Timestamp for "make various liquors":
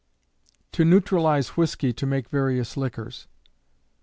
2.07-3.27